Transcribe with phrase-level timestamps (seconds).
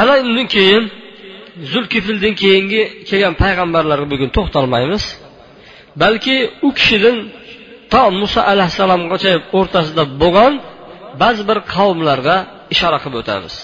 [0.00, 0.84] ana undan keyin
[1.72, 5.04] zulkifildan keyingi kelgan payg'ambarlarga bugun to'xtalmaymiz.
[6.02, 7.16] Balki u kishidan
[7.92, 10.52] to muso alayhissalomgacha o'rtasida bo'lgan
[11.22, 12.36] ba'zi bir qavmlarga
[12.74, 13.54] ishora qilib o'tamiz.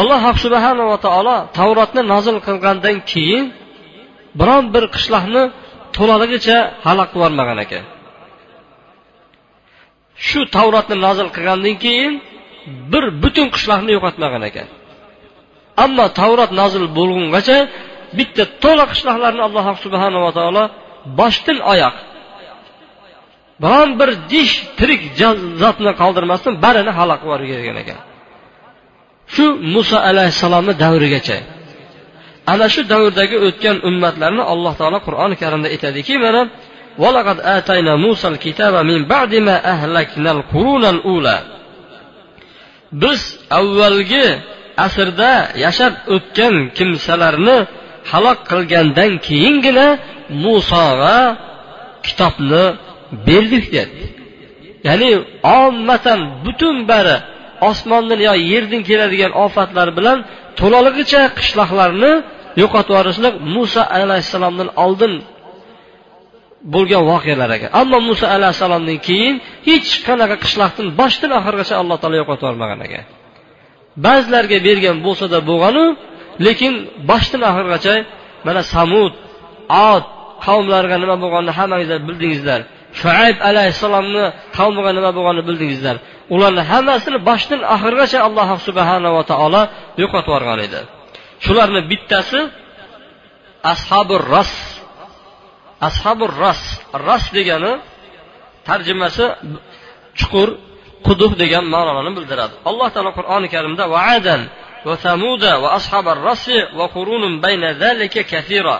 [0.00, 3.44] Alloh subhanava taolo tavrotni nozil qilgandan keyin
[4.40, 5.42] biron bir qishloqni
[5.96, 7.84] to'laligicha halok qilib yubormagan ekan.
[10.26, 12.12] Shu tavrotni nozil qilgandan keyin
[12.92, 14.68] bir butun qishloqni yo'qotmagan ekan.
[15.85, 17.57] ammo tavrot nozil bo'lgungacha
[18.17, 20.63] bitta to'la qishloqlarni alloh subhanava taolo
[21.19, 21.95] boshdan oyoq
[23.63, 25.01] biron bir dish tirik
[25.61, 27.99] zotni qoldirmasdan barini halok qilib yuborgan ekan
[29.33, 29.45] shu
[29.75, 31.37] muso alayhissalomni davrigacha
[32.51, 36.43] ana shu davrdagi o'tgan ummatlarni alloh taolo qur'oni karimda aytadiki mana
[37.03, 41.37] ولقد آتينا موسى الكتاب من بعد ما أهلكنا القرون الأولى
[43.03, 44.27] biz avvalgi
[44.86, 45.32] asrda
[45.64, 47.58] yashab o'tgan kimsalarni
[48.10, 49.86] halok qilgandan keyingina
[50.44, 51.18] musoga
[52.06, 52.64] kitobni
[53.26, 54.04] berdik dedi
[54.88, 55.10] ya'ni
[55.60, 57.16] ommatan butun bari
[57.70, 60.18] osmondan yo yerdan keladigan ofatlar bilan
[60.58, 62.12] to'lalig'icha qishloqlarni
[62.62, 65.12] yo'qotib yuborishlik muso alayhissalomdan oldin
[66.74, 67.70] bo'lgan voqealar ekan.
[67.80, 69.34] Ammo muso alayhissalomdan keyin
[69.68, 73.04] hech qanaqa qishloqdan boshdan oxirigacha alloh taolo yo'qotib yubormagan ekan.
[74.06, 75.84] Ba'zilarga bergan bo'lsada bo'lganu
[76.46, 76.72] lekin
[77.10, 77.94] boshdan oxirigacha
[78.46, 79.12] mana samud
[79.90, 80.04] od
[80.46, 82.60] qavmlariga nima bo'lganini hammangizlar bildingizlar.
[83.00, 84.24] Shuayb alayhissalomni
[84.58, 85.96] qavmiga nima bo'lganini bildingizlar.
[86.34, 89.62] Ularni hammasini boshdan oxirigacha alloh subhanava taolo
[90.02, 90.80] yo'qotib yuborgan edi.
[91.44, 92.40] Shularni bittasi
[93.72, 94.52] ashabi ras.
[95.88, 96.62] Ashabi ras.
[97.06, 97.72] Ras degani
[98.68, 99.24] tarjimasi
[100.18, 100.48] chuqur
[101.06, 102.54] quduq degan ma'noni bildiradi.
[102.70, 104.40] Alloh taolo qur'oni karimda vaadan
[104.86, 108.78] va samuda va ashabar rasi va qurunun bayna zalika kathira.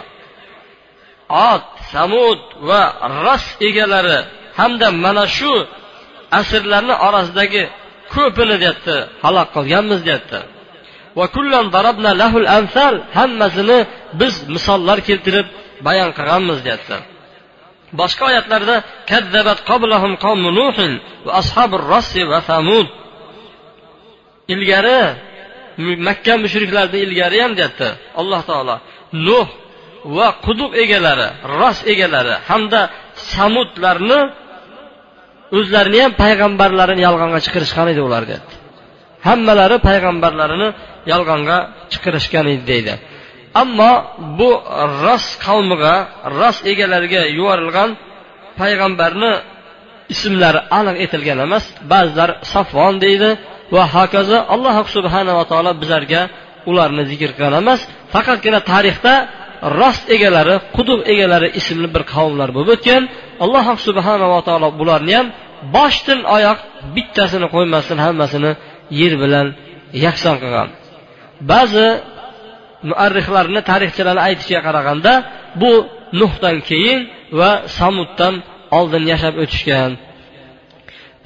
[1.53, 2.83] Ot samud va
[3.27, 4.19] ras egalari
[4.59, 5.53] hamda mana shu
[6.41, 7.63] asrlarni orasidagi
[8.15, 10.41] ko'pini deyapti halok qilganmiz deyapti.
[13.19, 13.79] Hammasini
[14.21, 15.47] biz misollar keltirib
[15.87, 16.97] bayon qilganmiz deyapti.
[18.01, 18.77] Boshqa oyatlarda
[19.11, 20.93] kazzabat qablahum qavmu nuhin
[21.25, 22.89] va ashabur rossi va samud
[24.55, 25.01] ilgari
[26.07, 27.89] makka mushriklarni ilgari ham deyapti.
[28.21, 28.77] Alloh taolo
[29.27, 29.49] nuh
[30.17, 31.29] va quduq egalari
[31.61, 32.81] ros egalari hamda
[33.33, 34.21] samudlarni
[35.59, 38.55] o'zlarini ham payg'ambarlarini yolg'onga chiqarishgan edi ular deyapti.
[39.27, 40.69] Hammalari payg'ambarlarini
[41.13, 41.57] yolg'onga
[41.93, 42.95] chiqarishgan edi deydi.
[43.63, 43.93] Ammo
[44.39, 44.51] bu
[45.05, 45.95] ros qavmiga
[46.39, 47.91] ros egalariga yuborilgan
[48.61, 49.33] payg'ambarni
[50.15, 53.31] ismlari aniq etilgan emas ba'zilar safvon deydi
[53.75, 56.23] va hokazo alloh subhanava taolo bizlarga
[56.71, 57.81] ularni zikr qilgan emas
[58.15, 59.15] faqatgina tarixda
[59.81, 63.03] rost egalari quduq egalari ismli bir qavmlar bo'lib o'tgan.
[63.45, 65.27] Alloh subhanava taolo bularni ham
[65.77, 66.59] boshdan oyoq
[66.95, 68.53] bittasini qo'ymasdan hammasini
[69.01, 69.47] yer bilan
[70.05, 70.69] yakson qilgan.
[71.51, 71.87] Ba'zi
[72.91, 75.13] muarrixlarni tarixchilarni aytishiga qaraganda
[75.61, 75.73] bu
[76.21, 77.01] nuhdan keyin
[77.39, 78.35] va samuddan
[78.79, 79.93] oldin yashab o'tishgan.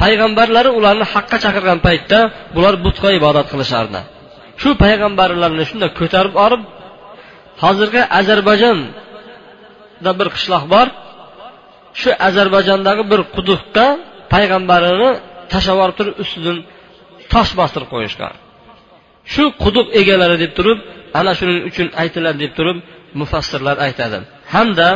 [0.02, 2.18] Payg'ambarlari ularni haqqa chaqirgan paytda
[2.56, 4.00] bular butga ibodat qilishardi.
[4.60, 6.62] Shu payg'ambarlarni shunday ko'tarib olib
[7.62, 10.86] hozirgi ozarbayjonda bir qishloq bor.
[12.00, 13.86] Shu ozarbayjondagi bir quduqqa
[14.34, 15.10] payg'ambarini
[15.52, 16.58] tashlab yuborib turib ustidan
[17.32, 18.34] tosh bostirib qo'yishgan.
[19.32, 20.78] Shu quduq egalari deb turib
[21.18, 22.78] ana shuning uchun aytiladi deb turib
[23.20, 24.18] mufassirlar aytadi.
[24.54, 24.88] Hamda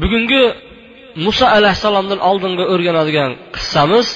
[0.00, 0.42] bugungi
[1.26, 4.06] muso alayhissalomdan oldingi o'rganadigan qissamiz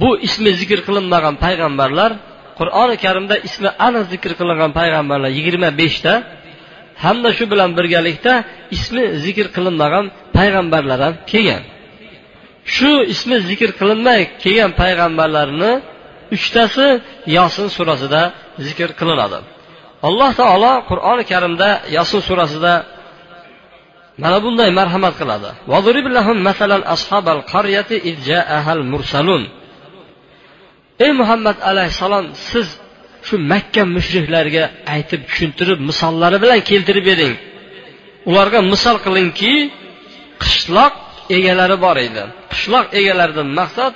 [0.00, 2.10] bu ismi zikr qilinmagan payg'ambarlar
[2.58, 6.12] qur'oni karimda ismi aniq zikr qilingan payg'ambarlar yigirma beshta
[7.04, 8.32] hamda shu bilan birgalikda
[8.76, 10.04] ismi zikr qilinmagan
[10.36, 11.62] payg'ambarlar ham kelgan.
[12.74, 15.72] Shu ismi zikr qilinmay kelgan payg'ambarlarni
[16.36, 16.86] uchtasi
[17.36, 18.22] yosin surasida
[18.66, 19.38] zikr qilinadi.
[20.08, 22.74] Alloh taolo qur'oni karimda yasin surasida
[24.22, 25.50] mana bunday marhamat qiladi.
[31.04, 32.68] Ey muhammad alayhissalom siz
[33.26, 34.64] shu makka mushriklariga
[34.94, 37.34] aytib tushuntirib misollari bilan keltirib bering.
[38.30, 39.52] Ularga misol qilingki
[40.42, 40.94] qishloq
[41.36, 42.22] egalari bor edi.
[42.52, 43.94] Qishloq egalaridan maqsad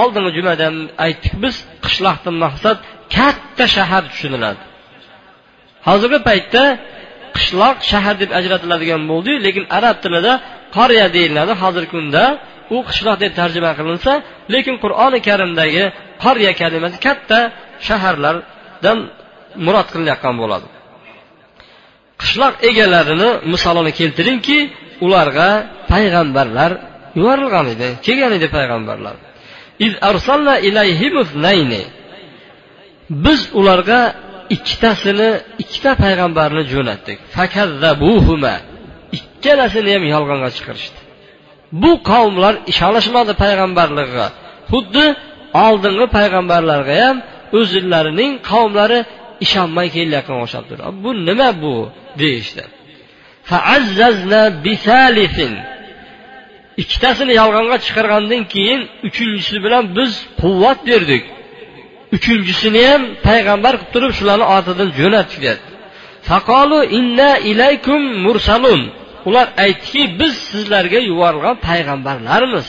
[0.00, 0.66] oldingi jumada
[1.06, 2.78] aytdik biz qishloqdan maqsad
[3.16, 4.62] katta shahar tushuniladi.
[5.88, 6.64] Hozirgi paytda
[7.36, 10.32] qishloq shahar deb ajratiladigan bo'ldi lekin arab tilida
[10.76, 11.52] qariya deyiladi.
[11.62, 12.24] Hozirgi kunda
[12.74, 14.12] u qishloq deb tarjima qilinsa
[14.54, 15.84] lekin qur'oni karimdagi
[16.24, 17.38] qariya kalimasi katta
[17.88, 18.98] shaharlardan
[19.64, 20.68] murod qilinayotgan bo'ladi.
[22.20, 24.58] Qishloq egalarini misolini keltiringki
[25.06, 25.48] ularga
[25.92, 26.70] payg'ambarlar
[27.18, 29.16] yuborilgan edi kelgan edi payg'ambarlar.
[33.10, 34.00] Biz ularga
[34.54, 35.30] ikkitasini
[35.62, 37.18] ikkita payg'ambarni jo'natdik.
[39.18, 41.00] Ikkalasini ham yolg'onga chiqarishdi.
[41.82, 44.26] Bu qavmlar ishonishmadi payg'ambarligiga
[44.70, 45.06] xuddi
[45.66, 47.16] oldingi payg'ambarlarga ham
[47.58, 48.98] o'zlarining qavmlari
[49.44, 51.74] ishonmay kelayotgan o'xshab turadi bu nima bu?
[52.20, 52.64] deyishdi.
[56.82, 61.24] Ikkitasini yolg'onga chiqargandan keyin uchinchisi bilan biz quvvat berdik.
[62.16, 65.60] uchinchisini ham payg'ambar qilib turib shularni ortidan jo'natdik dedi
[66.28, 68.82] faqolu inna ilaykum mursalun.
[69.28, 72.66] Ular aytdiki biz sizlarga yuborilgan payg'ambarlarmiz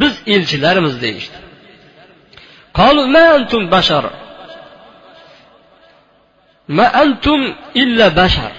[0.00, 1.38] biz elchilarmiz deyishdi.
[2.78, 4.04] Qalu ma antum bashar?
[6.76, 7.40] Ma antum
[7.82, 8.52] illa bashar.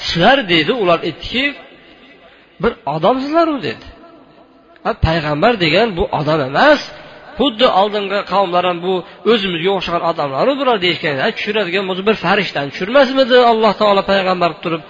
[0.00, 1.44] Sizlar dedi ular aytdiki
[2.62, 3.86] bir odamsizlaru dedi.
[5.06, 6.80] Payg'ambar degan bu odam emas
[7.38, 8.94] xuddi oldingi qavmlar ham bu
[9.32, 14.82] o'zimizga o'xshagan odamlaru bular deyishgan tushiradigan bo'lsa bir farishtani tushirmasmidi alloh taolo payg'ambar qilib turib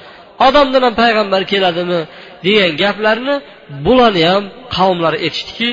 [0.46, 2.00] odamdan ham payg'ambar keladimi
[2.46, 3.34] degan gaplarni
[3.86, 4.44] bularni ham
[4.76, 5.70] qavmlar aytishdiki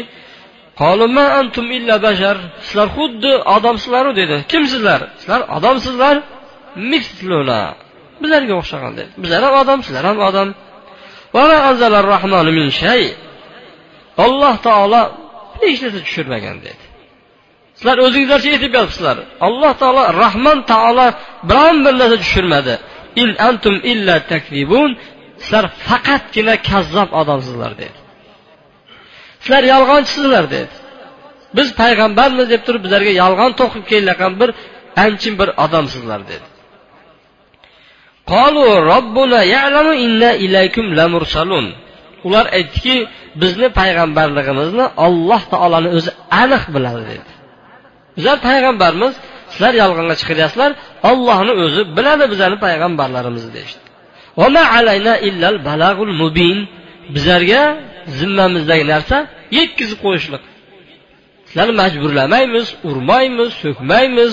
[1.39, 2.37] antum illa bashar.
[2.67, 4.35] Sizlar xuddi odamsizlaru dedi.
[4.51, 5.01] Kimsizlar?
[5.19, 6.15] Sizlar odamsizlar?
[6.91, 7.61] Misluna.
[8.21, 9.09] Bizlarga o'xshagan dedi.
[9.23, 10.49] Bizlar ham odam sizlar ham odam.
[14.25, 15.01] Alloh taolo
[15.61, 16.83] hech narsa tushirmagan dedi.
[17.77, 19.17] Sizlar o'zingizlarcha aytib yotibsizlar.
[19.47, 21.07] Alloh taolo rahmon taolo
[21.49, 22.73] biron bir narsa tushirmadi.
[23.21, 24.89] In antum illa takzibun
[25.43, 27.97] sizlar faqatgina kazzob odamsizlar dedi.
[29.43, 30.73] Sizlar yolg'onchisizlar dedi.
[31.57, 34.49] Biz payg'ambarmiz deb turib bizlarga yolg'on to'qib kelayotgan bir
[35.03, 36.45] anchin bir odamsizlar dedi.
[42.27, 42.95] Ular aytdiki
[43.41, 46.11] bizni payg'ambarligimizni olloh taoloni o'zi
[46.41, 47.31] aniq biladi dedi
[48.17, 49.13] bizlar payg'ambarmiz
[49.51, 50.71] sizlar yolg'onga chiqaryapsizlar
[51.09, 53.83] ollohni o'zi biladi bizlarni payg'ambarlarimizni deyishdi
[57.15, 57.61] bizlarga
[58.19, 59.17] zimmamizdagi narsa
[59.57, 60.43] yetkazib qo'yishlik.
[61.47, 64.31] Sizlarni majburlamaymiz urmaymiz so'kmaymiz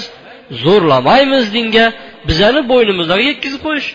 [0.65, 1.87] zo'rlamaymiz dinga.
[2.29, 3.89] Bizlarni bo'ynimizdagi yetkazib qo'yish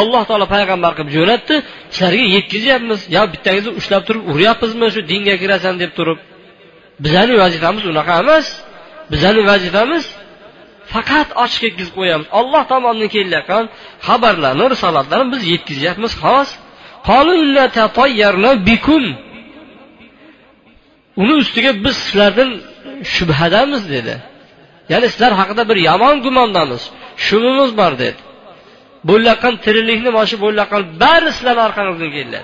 [0.00, 1.54] alloh taolo payg'ambar qilib jo'natdi.
[1.94, 6.18] Sizlarga yetkazyapmiz yo bittangizni ushlab turib uryapmizmi shu dinga kirasan deb turib.
[7.04, 8.46] Bizani vazifamiz unaqa emas.
[9.12, 10.04] Bizani vazifamiz
[10.92, 12.26] faqat ochiq yetkazib qo'yamiz.
[12.38, 13.64] Olloh tomonidan kelayotgan
[14.06, 16.12] xabarlarni risolatlarni biz yetkazyapmiz.
[16.22, 16.50] Xolos.
[21.22, 22.50] Uni ustiga biz sizlardan
[23.14, 24.14] shubhadamiz dedi.
[24.92, 26.82] Ya'ni sizlar haqida bir yomon gumondamiz.
[27.26, 28.20] Shubimiz bor dedi.
[29.08, 32.40] Bo'layotgan tiriklikni mana shu bo'layotgan bari sizlarni orqangizdan keladi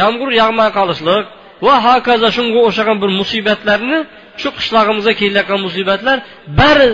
[0.00, 1.24] yomg'ir yog'may qolishlik
[1.66, 3.98] va hokazo shunga o'xshagan bir musibatlarni
[4.40, 6.16] shu qishlog'imizga kelayotgan musibatlar
[6.60, 6.88] bari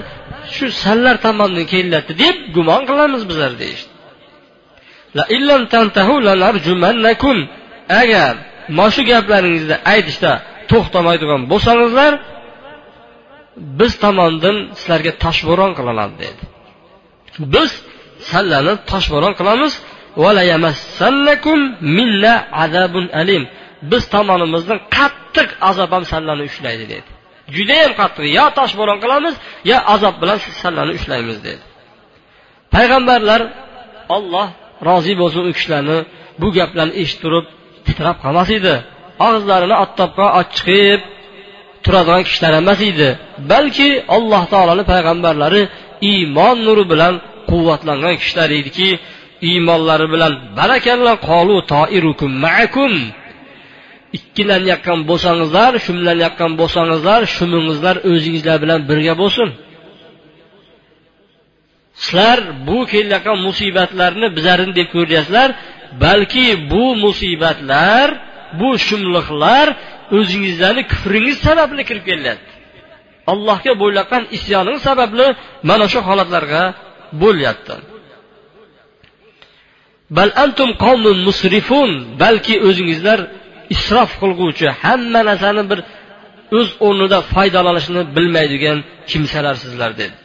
[0.55, 3.91] shu sanlar tomonidan kelyapti deb gumon qilamiz bizlar deyishdi.
[8.03, 8.35] Agar
[8.79, 10.33] mana shu gaplaringizni aytishda
[10.71, 12.13] to'xtamaydigan bo'lsangizlar
[13.81, 16.43] biz tomonidan sizlarga toshbo'ron qilinadi dedi.
[17.55, 17.71] Biz
[18.31, 19.73] sallani toshbo'ron qilamiz.
[23.93, 27.09] Biz tomonimizdan qattiq azob ham sallani ushlaydi dedi.
[27.57, 28.25] Judayam qattiq.
[28.39, 29.35] Yo toshbo'ron qilamiz
[29.71, 31.63] yo azob bilan sallani ushlaymiz dedi.
[32.75, 33.41] Payg'ambarlar
[34.17, 34.49] olloh
[34.89, 35.99] rozi bo'lsin u kishilarni.
[36.41, 37.47] Bu gaplarni eshitib turib
[37.87, 38.75] titrab qolmas edi.
[39.27, 41.01] Og'izlarini ottobga ochiqib
[41.85, 43.09] turadigan kishilar emas edi.
[43.53, 45.63] Balki alloh taoloni payg'ambarlari
[46.11, 47.15] iymon nuri bilan
[47.51, 48.89] quvvatlangan kishilar ediki
[49.51, 52.93] iymonlari bilan barakalla qolu toirukum maakum.
[54.19, 59.49] Ikkilanayotgan bo'lsangizlar shumlanayotgan bo'lsangizlar shumingizlar o'zingizlar bilan birga bo'lsin.
[62.05, 62.39] Sizlar
[62.69, 65.49] bu kelayotgan musibatlarni bizarin deb ko'ryapsizlar
[66.05, 68.09] balki bu musibatlar
[68.61, 69.67] bu shumliqlar
[70.19, 72.53] o'zingizlarni kufringiz sababli kirib kelyapti
[73.33, 75.27] allohga bo'ylagan isyoning sababli
[75.69, 76.63] mana shu holatlarga
[77.22, 77.76] bo'lyapti
[80.18, 81.90] bal antum qavmun musrifun
[82.24, 83.20] balki o'zingizlar
[83.76, 85.80] isrof qilguvchi hamma narsani bir
[86.60, 88.78] o'z o'rnida foydalanishni bilmaydigan
[89.10, 90.16] kimsalarsizlar dedi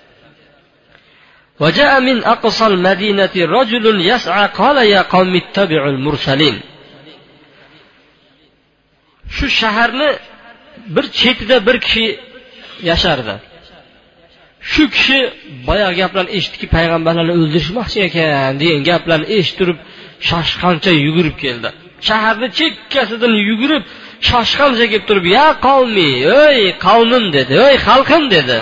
[1.63, 6.57] وجاء من أقصى المدينة رجل يسعى قال يا قوم اتبعوا المرسلين
[9.37, 10.11] shu shaharni
[10.95, 12.07] bir chetida bir kishi
[12.91, 13.35] yashardi
[14.72, 15.20] Shu kishi
[15.68, 19.78] boyagi gaplarni eshitdiki payg'ambarlarni o'ldirishmoqchi ekan degan gaplarni eshittirib
[20.30, 21.70] shoshqancha yugurib keldi.
[22.08, 23.84] Shaharni chekkasidan yugurib
[24.30, 26.10] shoshqancha kelib turib ya qavmi
[26.46, 27.54] ey qavmim dedi.
[27.70, 28.58] Ey xalqim dedi.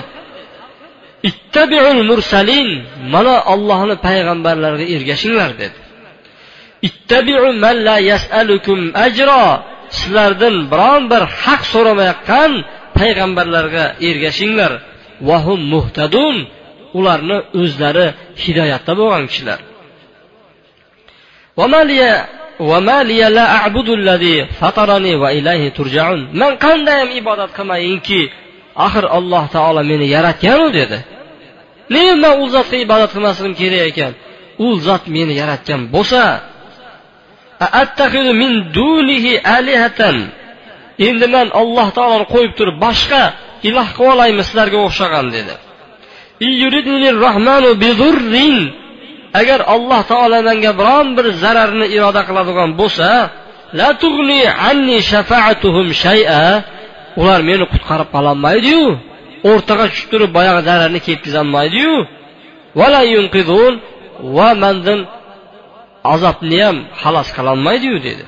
[1.29, 2.69] Ittabiul mursalin
[3.13, 5.79] mana ollohni payg'ambarlariga ergashinglar dedi.
[6.87, 9.43] Ittabiu man la yasalukum ajro
[9.97, 12.51] sizlardan biron bir haq so'ramayotgan
[12.99, 14.71] payg'ambarlarga ergashinglar
[15.29, 16.37] vahum muhtadun.
[16.99, 18.07] Ularni o'zlari
[18.43, 19.59] hidoyatda bo'lgan kishilar.
[26.41, 28.21] Man qandayyam ibodat qilmayinki
[28.85, 30.99] axir alloh taolo meni yaratganu dedi.
[31.93, 34.13] Nega man u zotga ibodat qilmasligim kerak ekan?
[34.65, 36.23] U zot meni yaratgan bo'lsa
[41.07, 43.23] endi man alloh taoloni qo'yib turib boshqa
[43.67, 45.55] iloh qilib olaymi sizlarga o'xshagan dedi.
[49.39, 53.09] Agar alloh taolo menga biron bir zararni iroda qiladigan bo'lsa
[57.21, 58.83] ular meni qutqarib qololmaydiyu
[59.49, 61.95] o'rtaga tushib turib boyagi zararni ketkazolmaydiyu.
[64.37, 64.99] Va mandan
[66.13, 68.25] azobni ham xalos qilolmaydiyu dedi.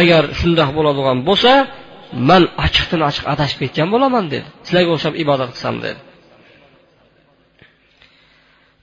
[0.00, 1.52] Agar shundoq bo'ladigan bo'lsa
[2.28, 4.48] man ochiqdan ochiq adashib ketgan bo'laman dedi.
[4.66, 6.00] Sizlarga o'xshab ibodat qilsam dedi.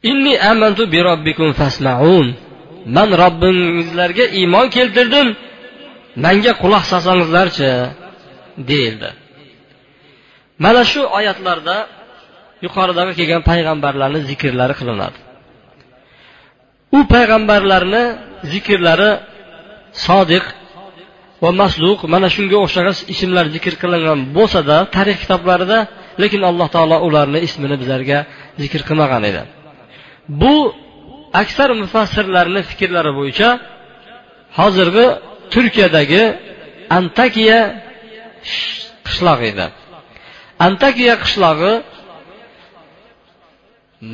[0.09, 2.27] Inni amantu bi robbikum fasmaun.
[2.95, 5.27] Man robbingizlarga iymon keltirdim.
[6.25, 7.69] Manga quloq solsangizlarchi
[8.69, 9.09] deyildi.
[10.63, 11.77] Mana shu oyatlarda
[12.65, 15.17] yuqoridagi kelgan payg'ambarlarni zikrlari qilinadi.
[16.97, 18.03] U payg'ambarlarni
[18.51, 19.11] zikrlari
[20.05, 20.45] sodiq
[21.43, 25.79] va masluq mana shunga o'xshagan ismlar zikr qilingan bo'lsada tarix kitoblarida
[26.21, 28.19] lekin alloh taolo ularni ismini bizlarga
[28.63, 29.41] zikr qilmagan edi.
[30.41, 30.55] Bu
[31.41, 33.49] aksar mufassirlarni fikrlari bo'yicha
[34.59, 35.05] hozirgi
[35.53, 36.23] turkiyadagi
[36.97, 37.59] antakiya
[39.07, 39.65] qishlog'i edi.
[40.67, 41.73] Antakiya qishlog'i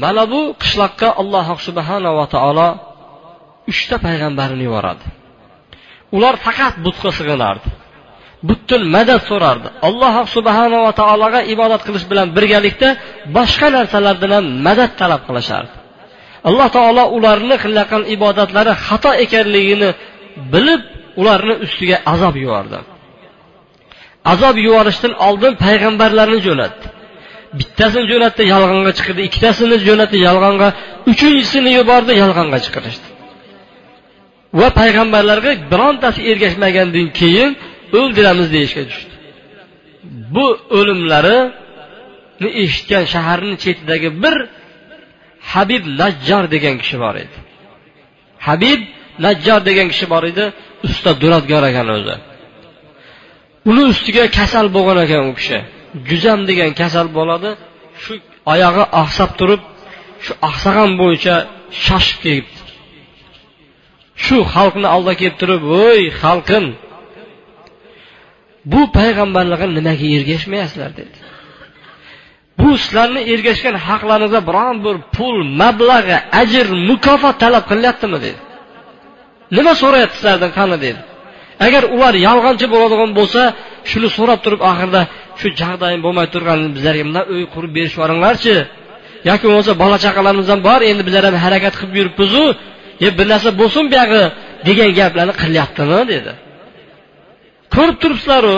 [0.04, 2.68] mana bu qishloqqa alloh subhanava taolo
[3.72, 5.06] uchta payg'ambarni yuboradi.
[6.15, 7.70] Ular faqat butga sig'inardi.
[8.50, 9.68] Butun madad so'rardi.
[9.88, 12.89] Alloh subhanava taologa ibodat qilish bilan birgalikda
[13.38, 15.75] boshqa narsalardan ham madad talab qilishardi.
[16.50, 19.89] Alloh taolo ularni qilayotgan ibodatlari xato ekanligini
[20.53, 20.82] bilib
[21.22, 22.80] ularni ustiga azob yubordi.
[24.34, 26.86] Azob yuborishdan oldin payg'ambarlarni jo'natdi.
[27.60, 30.70] Bittasini jo'natdi yolg'onga chiqirdi ikkitasini jo'natdi yolg'onga.
[31.12, 33.08] Uchinchisini yubordi yolg'onga chiqirishdi.
[34.60, 37.51] Va payg'ambarlarga birontasi ergashmagandan keyin
[38.00, 39.13] o'ldiramiz deyishga tushdi.
[40.36, 40.46] Bu
[40.77, 44.36] o'limlarini eshitgan shaharni chetidagi bir
[45.51, 47.38] habib najjor degan kishi bor edi.
[48.48, 48.81] Habib
[49.25, 50.43] najjor degan kishi bor edi
[50.88, 52.15] usta duradgor ekan o'zi.
[53.70, 55.58] Uni ustiga kasal bo'lgan ekan u kishi.
[56.10, 57.50] Juzam degan kasal bo'ladi
[58.03, 58.13] shu
[58.53, 59.62] oyog'i oqsab turib
[60.25, 61.36] shu oqsagan bo'yicha
[61.86, 62.61] shoshib kelibdi
[64.24, 66.66] shu xalqni oldiga kelib turib voy xalqim
[68.72, 71.18] bu payg'ambarlarga nimaga ergashmayapsizlar dedi.
[72.60, 78.40] Bu sizlarni ergashgan haqlaringizda biron bir pul mablag'i ajr mukofot talab qilyaptimi dedi.
[79.58, 80.78] Nima so'rayapti sizlardan qani?
[80.86, 81.01] dedi.
[81.66, 83.42] Agar ular yolg'onchi bo'ladigan bo'lsa
[83.92, 85.01] shuni so'rab turib oxirida
[85.40, 88.56] shu jag'dayim bo'lmay turgan bizlarga bunday uy qurib berishib yuboringlarchi
[89.30, 92.44] yoki bo'lmasa bola chaqalarimiz ham bor endi bizlar ham harakat qilib yuribmizu.
[93.05, 94.24] E bir narsa bo'lsin buyog'i
[94.67, 96.31] degan gaplarni qilyaptimi dedi.
[97.75, 98.58] Ko'rib turibsizlaru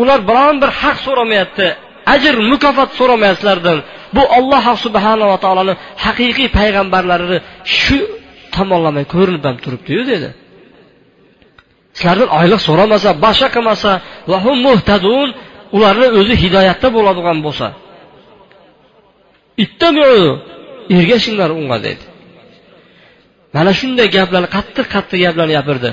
[0.00, 1.66] ular biron bir haq so'ramayapti
[2.14, 3.78] ajr mukofot so'ramayapsizlardan.
[4.16, 7.38] Bu olloh subhanava taoloni haqiqiy payg'ambarlarini
[7.80, 7.98] shu
[8.56, 10.28] tomonlama ko'rinib ham turibdiyu dedi.
[11.96, 13.90] Sizlardan oyliq so'ramasa boshqa qilmasa
[14.66, 15.28] muhtadun
[15.76, 17.66] ularni o'zi hidoyatda bo'ladigan bo'lsa.
[20.98, 22.04] Ergashinglar unga dedi.
[23.56, 25.90] Mana shunday gaplarni qattiq qattiq gaplarni gapirdi.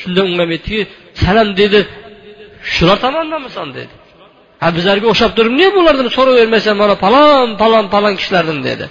[0.00, 0.80] Shunda unga aytdiki
[1.22, 1.80] san dedi.
[2.74, 3.92] Shular tomondanmisan dedi.
[4.62, 8.86] Ha bizlarga o'xshab turib nega bulardan so'ravermaysan mana palon palon palon kishilardan dedi.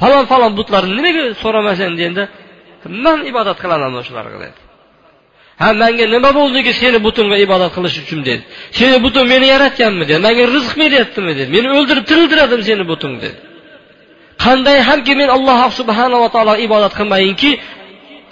[0.00, 2.24] Falon falon butlarni nimaga so'ramasan deganda
[3.04, 4.58] man ibodat qilaman shularga dedi.
[5.60, 8.20] Ha manga nima bo'ldiki seni butunga ibodat qilish uchun?
[8.28, 8.42] dedi.
[8.78, 10.04] Seni butun meni yaratganmi?
[10.10, 10.20] dedi.
[10.26, 11.32] Manga rizq beryaptimi?
[11.38, 11.50] dedi.
[11.56, 13.38] Meni o'ldirib tiriltiradim seni butung dedi.
[14.44, 17.50] Qanday hamki men alloh subhanava taologa ibodat qilmayinki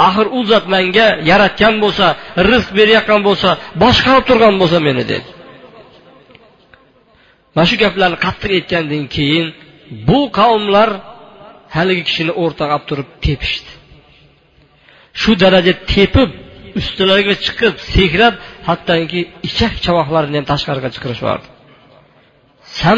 [0.08, 2.06] axir u zot manga yaratgan bo'lsa
[2.50, 3.50] rizq berayotgan bo'lsa
[3.82, 5.28] boshqarib turgan bo'lsa meni dedi.
[7.54, 9.46] Mana shu gaplarni qattiq aytgandan keyin
[10.08, 10.90] bu qavmlar
[11.76, 13.70] haligi kishini o'rtaga olib turib tepishdi.
[15.20, 16.30] Shu daraja tepib
[16.80, 18.34] ustilariga chiqib sekrab
[18.68, 21.46] hattoki ichak chavoqlarini ham tashqariga chiqarishyordi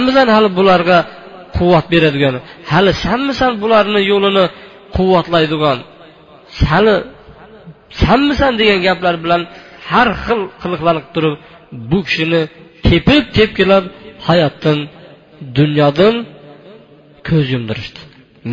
[0.09, 0.99] bilan hali bularga
[1.56, 2.34] quvvat beradigan
[2.73, 4.44] hali sanmisan bularni yo'lini
[4.96, 5.78] quvvatlaydigan
[6.70, 6.94] hali
[8.02, 9.42] sanmisan degan gaplar bilan
[9.90, 11.34] har xil qiliqlarni turib
[11.90, 12.42] bu kishini
[12.88, 13.84] tepib tepkilab
[14.28, 14.78] hayotdan
[15.58, 16.14] dunyodan
[17.28, 18.00] ko'z yumdirishdi.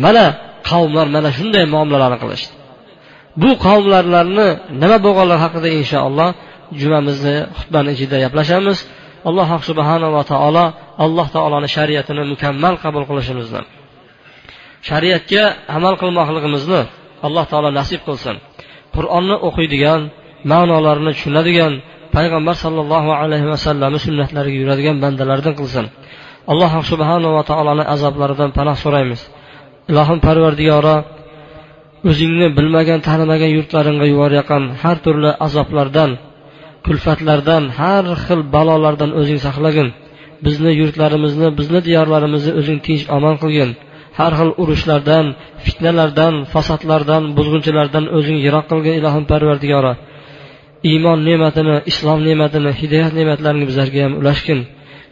[0.04, 0.24] Mana
[0.70, 2.52] qavmlar mana shunday muomalalarni qilishdi.
[3.42, 4.48] Bu qavmlarni
[4.82, 6.28] nima bo'lganlari haqida inshaalloh
[6.80, 8.78] jumamizni xutbani ichida gaplashamiz.
[9.28, 10.64] Alloh subhanava taolo
[11.04, 13.62] alloh taoloni shariatini mukammal qabul qilishimizni
[14.88, 15.44] shariatga
[15.76, 16.80] amal qilmoqligimizni
[17.26, 18.36] alloh taolo nasib qilsin.
[18.96, 20.00] Qur'onni o'qiydigan
[20.52, 21.72] ma'nolarini tushunadigan
[22.14, 25.86] payg'ambar sollallohu alayhi vasallamni sunnatlariga yuradigan bandalardan qilsin.
[26.52, 29.20] Alloh subhanava taoloni azoblaridan panoh so'raymiz.
[29.90, 30.96] Ilohim parvardigoro
[32.10, 36.10] o'zingni bilmagan tanimagan yurtlaringga yuborayotgan har turli azoblardan
[36.86, 39.88] kulfatlardan har xil balolardan o'zing saqlagin.
[40.46, 43.70] Bizni yurtlarimizni bizni diyorlarimizni o'zing tinch omon qilgin.
[44.18, 45.26] Har xil urushlardan
[45.64, 49.92] fitnalardan fasodlardan buzg'unchilardan o'zing yiroq qilgin ilohim parvardigora.
[50.90, 54.60] Iymon ne'matini islom ne'matini hidoyat ne'matlarini bizlarga ham ulashgin.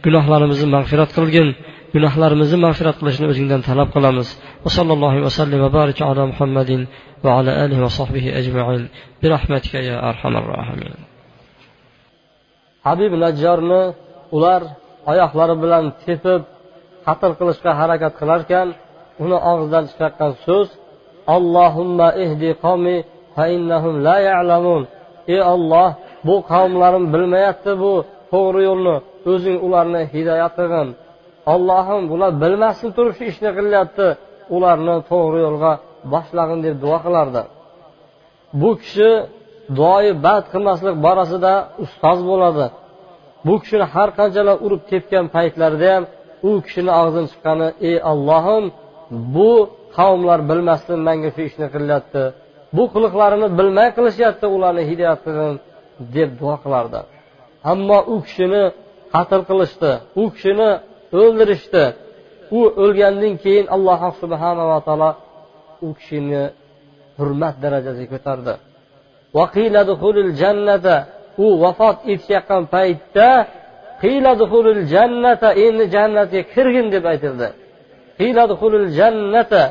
[0.05, 1.47] Gunohlarimizni mag'firat qilgin.
[1.95, 4.27] Gunohlarimizni mag'firat qilishni o'zingdan talab qilamiz.
[4.63, 6.81] Va sallallohu vasallam va baraka ala muhammadin
[7.23, 8.83] va ala alihi va sohbihi ajmain.
[9.21, 11.10] Bi rahmatika ya arhamar rohimin
[12.87, 13.81] habib najjorni
[14.35, 14.61] ular
[15.11, 16.41] oyoqlari bilan tepib
[17.05, 18.67] qatl qilishga harakat qilarkan
[19.23, 20.67] uni og'zidan chiqayotgan so'z
[21.35, 22.97] allohumma ihdi qomi
[23.35, 24.83] fa innahum la ya'lamun.
[25.33, 25.89] Ey olloh
[26.27, 27.93] bu qavmlarim bilmayapti bu
[28.31, 28.95] to'g'ri yo'lni
[29.31, 30.89] o'zing ularni hidoyat qilgin.
[31.53, 34.07] Ollohim bular bilmasdan turib shu ishni qilyapti
[34.55, 35.73] ularni to'g'ri yo'lga
[36.13, 37.41] boshlag'in deb duo qilardi.
[38.61, 39.09] Bu kishi
[39.77, 42.65] duoyi bad qilmaslik borasida ustoz bo'ladi.
[43.47, 46.03] Bu kishini har qanchalar urib tepgan paytlarida ham
[46.49, 48.65] u kishini og'zidan chiqqani ey ollohim
[49.35, 49.51] bu
[49.97, 52.23] qavmlar bilmasdan manga shu ishni qilyapti
[52.75, 55.55] bu qiliqlarini bilmay qilishyapti ularni hidoyat qilgin
[56.15, 56.99] deb duo qilardi.
[57.71, 58.63] Ammo u kishini
[59.13, 60.69] qatl qilishdi u kishini
[61.21, 61.85] o'ldirishdi.
[62.57, 65.09] U o'lgandan keyin alloh subhanava taolo
[65.87, 66.43] u kishini
[67.19, 68.53] hurmat darajasiga ko'tardi.
[71.45, 73.29] U vafot etayotgan paytda
[74.93, 77.47] jannata endi jannatga kirgin deb aytildi.
[78.99, 79.63] jannata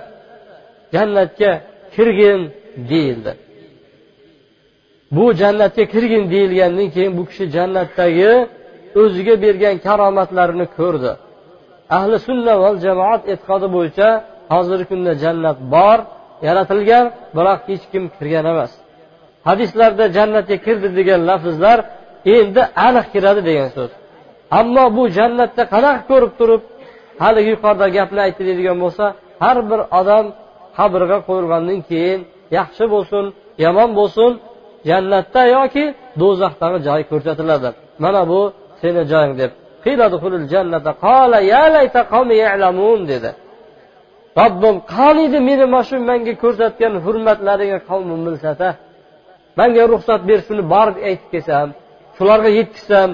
[0.94, 1.50] jannatga
[1.94, 2.40] kirgin
[2.90, 3.32] deyildi.
[5.14, 8.32] Bu jannatga kirgin deyilgandan keyin bu kishi jannatdagi
[9.00, 11.12] o'ziga bergan karomatlarini ko'rdi.
[11.98, 14.08] Ahli sunna va jamoat e'tiqodi bo'yicha
[14.54, 15.98] hozirgi kunda jannat bor
[16.46, 17.04] yaratilgan
[17.36, 18.72] biroq hech kim kirgan emas.
[19.48, 21.78] Hadislarda jannatga kirdi degan lafzlar
[22.36, 23.90] endi aniq kiradi degan so'z.
[24.58, 26.62] Ammo bu jannatda qanaqa ko'rib turib
[27.22, 29.04] haligi yuqorida gapni aytdi deydigan bo'lsa
[29.42, 30.24] har bir odam
[30.78, 32.20] qabrga qo'yilgandan keyin
[32.58, 33.24] yaxshi bo'lsin
[33.64, 34.30] yomon bo'lsin
[34.90, 35.84] jannatda yoki
[36.20, 37.68] do'zaxdagi joyi ko'rsatiladi.
[38.04, 38.40] Mana bu
[38.80, 39.50] seni joying deb.
[43.12, 43.30] Dedi.
[44.40, 48.68] Robbim qaniydi meni mana shu manga ko'rsatgan hurmatlaringga qavmim bilsada
[49.58, 50.40] manga ruxsat ber
[50.74, 51.68] borib aytib kelsam
[52.16, 53.10] shularga yetkazsam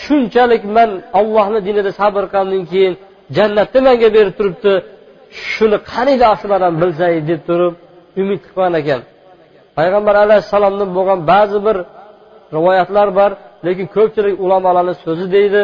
[0.00, 2.94] shunchalik man ollohni dinida sabr qilgandan keyin
[3.36, 4.72] jannatni menga berib turibdi.
[5.52, 7.74] Shuni qaniydi shular ham bilsay deb turib
[8.20, 9.00] umid qilgan ekan.
[9.76, 11.76] Payg'ambar alayhissalomdan bo'lgan ba'zi bir
[12.56, 13.30] rivoyatlar bor
[13.66, 15.60] lekin ko'pchilik ulamolarni so'zi deydi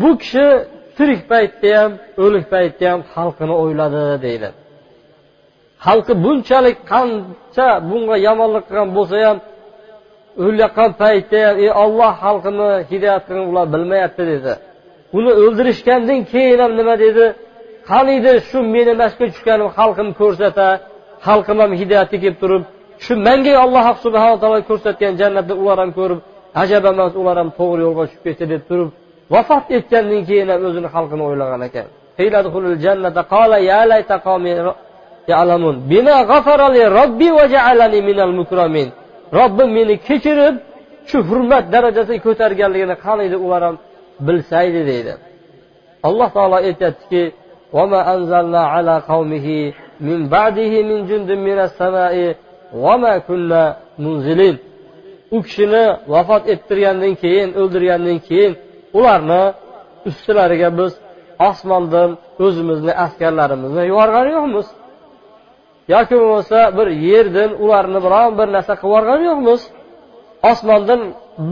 [0.00, 0.46] bu kishi
[0.96, 1.92] tirik paytda ham
[2.24, 4.48] o'lik paytda ham xalqini o'yladi deydi.
[5.86, 9.38] Xalqi bunchalik qancha bunga yomonlik qilgan bo'lsa ham
[10.44, 14.52] o'layotgan paytda ham ey olloh xalqini hidoyat qilgin ular bilmayapti dedi.
[15.18, 17.24] Uni o'ldirishgandan keyin ham nima dedi?
[17.90, 20.66] Qaniydi shu meni mashqqa tushganim xalqim ko'rsata
[21.26, 22.62] xalqim ham hidoyatga kelib turib
[23.04, 26.20] shu menga alloh subhana taolo ko'rsatgan jannatni ular ham ko'rib
[26.62, 28.88] ajab emas ular ham to'g'ri yo'lga tushib ketdi deb turib
[29.34, 31.86] vafot etgandan keyin ham o'zini xalqini o'ylagan ekan.
[39.39, 40.55] robbim meni kechirib
[41.09, 43.75] shu hurmat darajasiga ko'targanligini qaniydi ular ham
[44.27, 45.13] bilsaydi deydi
[46.07, 47.23] alloh taolo aytyaptiki
[50.07, 52.15] من بعده من جند من السماء
[52.83, 53.63] وما كنا
[53.99, 54.57] منزلين
[55.31, 58.53] u kishini vafot ettirgandan keyin o'ldirgandan keyin
[58.97, 59.43] ularni
[60.09, 60.91] ustilariga biz
[61.49, 62.09] osmondan
[62.45, 64.67] o'zimizni askarlarimizni yuborgani yo'qmiz
[65.92, 69.60] Yoki bo'lmasa bir yerdan ularni biron bir narsa qilib yuborgani yo'qmiz?
[70.50, 71.00] Osmondan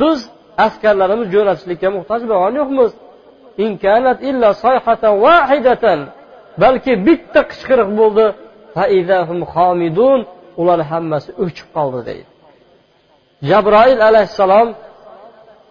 [0.01, 0.19] biz
[0.67, 2.91] askarlarimiz jo'natishlikka muhtoj bo'lgani yo'qmiz.
[6.63, 8.27] Balki bitta qichqiriq bo'ldi.
[10.61, 12.29] Ular hammasi o'chib qoldi deydi.
[13.51, 14.69] Jabroil alayhissalom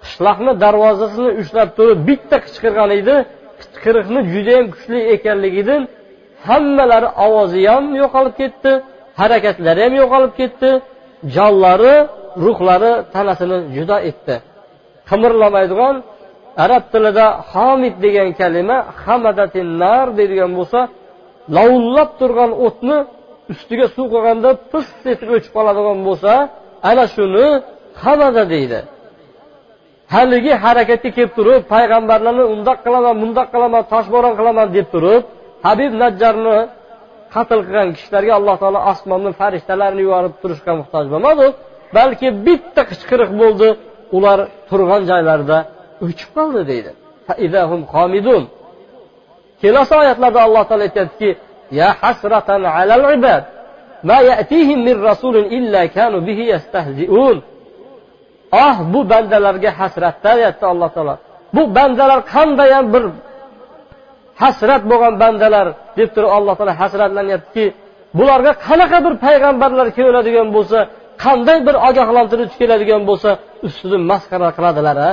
[0.03, 3.15] qishloqni darvozasini ushlab turib bitta qichqirgan edi.
[3.61, 5.81] Qichqiriqni judayam kuchli ekanligidan
[6.45, 8.71] hammalari ovozi ham yo'qolib ketdi
[9.19, 10.69] harakatlari ham yo'qolib ketdi
[11.35, 11.95] jonlari
[12.45, 14.35] ruhlari tanasini judo etdi.
[15.09, 15.95] Qimirlamaydigan
[16.63, 20.79] arab tilida homid degan kalima hamadatinnar deydigan bo'lsa
[21.57, 22.97] lovullab turgan o'tni
[23.53, 26.31] ustiga suv qo'yganda pis etib o'chib qoladigan bo'lsa
[26.89, 27.47] ana shuni
[28.03, 28.79] hamada deydi.
[30.13, 35.23] Haligi harakatga kelib turib payg'ambarlarni undoq qilaman bundoq qilaman toshbo'ron qilaman deb turib
[35.65, 36.57] habib najjarni
[37.35, 41.47] qatl qilgan kishilarga alloh taolo osmondan farishtalarni yuborib turishga muhtoj bo'lmadi.
[41.97, 43.67] Balki bitta qichqiriq bo'ldi
[44.17, 44.39] ular
[44.69, 45.57] turgan joylarida
[46.05, 46.91] o'chib qoldi deydi.
[49.61, 51.29] Kelasi oyatlarda alloh taolo aytyaptiki
[51.79, 53.43] ya hasratan alal ibad
[54.09, 57.37] ma ya'tihim min rasulin illa kanu bihi yastahzi'un.
[58.65, 61.15] Ah bu bandalarga hasratda deyapti alloh taolo.
[61.55, 63.03] Bu bandalar qandayyam bir
[64.41, 67.65] hasrat bo'lgan bandalar deb turib alloh taolo hasratlanyaptiki
[68.19, 70.79] bularga qanaqa bir payg'ambarlar keladigan bo'lsa
[71.23, 73.29] qanday bir ogohlantiruvchi keladigan bo'lsa
[73.67, 75.11] ustidan masxara qiladilar a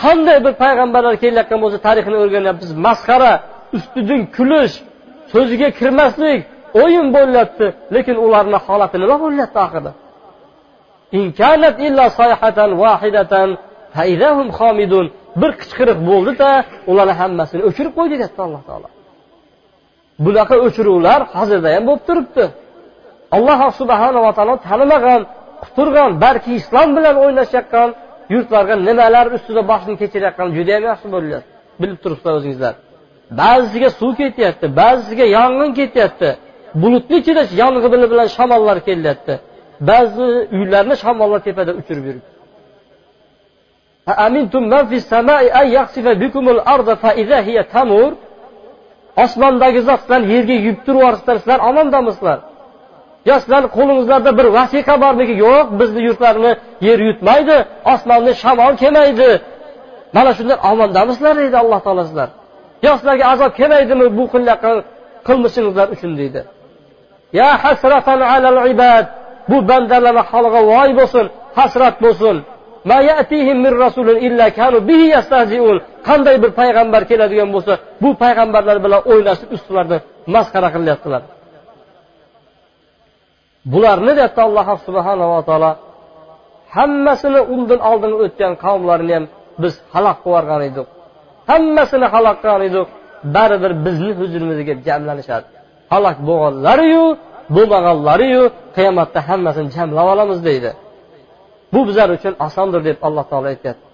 [0.00, 2.70] qanday bir payg'ambarlar kelayotgan bo'lsa tarixini o'rganyapmiz.
[2.86, 3.32] Masxara
[3.76, 4.74] ustidan kulish
[5.32, 6.40] so'ziga kirmaslik
[6.82, 9.92] o'yin bo'lyapti lekin ularni holati nima bo'lyapti oxiri
[15.42, 16.48] bir qichqiriq bo'ldida
[16.90, 18.88] ularni hammasini o'chirib qo'ydi deyapti alloh taolo.
[20.24, 22.44] Bunaqa o'chiruvlar hozirda ham bo'lib turibdi.
[23.36, 25.20] Alloh subhanava taolo tanimagan
[25.64, 27.88] quturgan balki islom bilan o'ynashayotgan
[28.34, 31.48] yurtlarga nimalar ustida boshini kechirayotgani judayam yaxshi bo'lyapti
[31.80, 32.74] bilib turibsizlar o'zingizlar.
[33.40, 36.30] Ba'zisiga suv ketyapti ba'zisiga yong'in ketyapti.
[36.82, 39.34] Bulutni ichida yong'in bilan shamollar kelyapti.
[39.90, 40.26] Ba'zi
[40.56, 42.28] uylarni shamollar tepada uchirib yuribdi.
[49.24, 52.38] Osmondagi zot sizlarni yerga yuyib turib yuborsizlar sizlar omondamisizlar
[53.28, 56.52] yo sizlarni qo'lingizlarda bir vasiqa bormiki yo'q bizni yurtlarni
[56.88, 57.56] yer yutmaydi
[57.92, 59.30] osmonni shamol kelmaydi
[60.16, 62.28] mana shundan omondamisizlar deydi alloh taolo sizlar
[62.86, 64.76] yo sizlarga azob kelmaydimi bu qilayotgan
[65.28, 66.40] qilmishingizlar uchun deydi
[67.38, 69.04] ya hasratan alal ibad
[69.50, 71.26] bu bandalarni holiga voy bo'lsin
[71.58, 72.36] hasrat bo'lsin
[76.08, 79.98] qanday bir payg'ambar keladigan bo'lsa bu payg'ambarlar bilan o'ynashib ustilarida
[80.34, 81.22] masxara qilyaptilar.
[83.72, 85.70] Bularni deyapti alloh subhanava taolo
[86.76, 89.24] hammasini undan oldin o'tgan qavmlarni ham
[89.62, 90.86] biz halok qilib yuborgan edik.
[91.50, 92.88] Hammasini halok qilgan edik.
[93.34, 95.46] Baribir bizni huzurimizga jamlanishadi.
[95.92, 97.04] Halok bo'lganlariyu
[97.56, 98.42] bo'lmaganlariyu
[98.76, 100.70] qiyomatda hammasini jamlab olamiz deydi.
[101.72, 103.84] Bu bizlar uchun osondir deb alloh taolo aytyapti.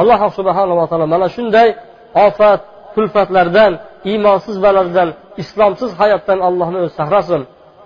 [0.00, 1.68] Alloh subhanava taolo mana shunday
[2.26, 2.60] ofat
[2.94, 3.72] kulfatlardan
[4.10, 5.08] iymonsiz balalardan
[5.42, 7.42] islomsiz hayotdan allohni o'zi saqlasin.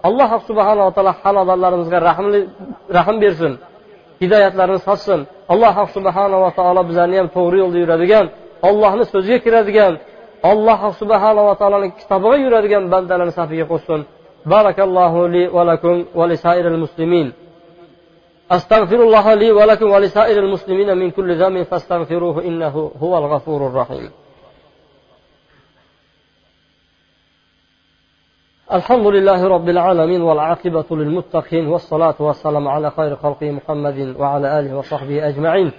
[0.08, 1.98] Alloh subhanava taolo xonadonlarimizga
[2.96, 3.52] rahm bersin
[4.22, 5.20] hidoyatlarini sotsin.
[5.52, 8.26] Alloh subhanava taolo bizlarni ham to'g'ri yo'lda yuradigan
[8.68, 9.92] ollohni so'ziga kiradigan
[10.50, 14.00] alloh subhanava taoloni kitobiga yuradigan bandalarni safiga qo'shsin.
[14.52, 17.26] Barakallohu li va lakum va lisairil muslimin.
[18.52, 24.10] أستغفر الله لي ولكم ولسائر المسلمين من كل ذنب فاستغفروه إنه هو الغفور الرحيم.
[28.72, 35.28] الحمد لله رب العالمين والعاقبة للمتقين والصلاة والسلام على خير خلقه محمد وعلى آله وصحبه
[35.28, 35.72] أجمعين.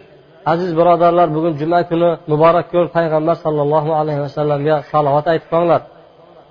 [0.46, 2.86] Aziz birodarlar bugun juma kuni muborak kun.
[2.98, 5.82] Payg'ambar sollallohu alayhi vasallamga salovat aytib qolinglar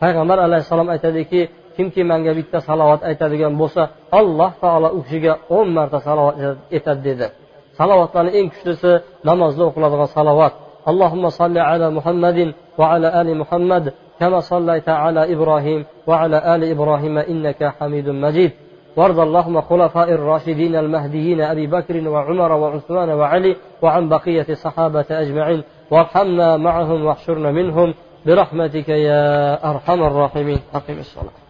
[0.03, 1.41] payg'ambar alayhissalom aytadiki
[1.77, 3.83] kimki menga bitta salovat aytadigan bo'lsa
[4.21, 6.35] alloh taolo u kishiga o'n marta salovat
[6.79, 7.27] etadi dedi.
[7.79, 8.93] Salovatlarni eng kuchlisi
[9.29, 10.55] namozda o'qiladigan salovat.
[10.91, 13.85] اللهم صل على محمد وعلى آل محمد
[14.21, 18.53] كما صليت على إبراهيم وعلى آل إبراهيم إنك حميد مجيد
[18.97, 26.57] وارض اللهم خلفاء الراشدين المهديين أبي بكر وعمر وعثمان وعلي وعن بقية الصحابة أجمعين وارحمنا
[26.57, 27.95] معهم واحشرنا منهم
[28.27, 31.42] برحمتك يا أرحم الراحمين أقم الصلاة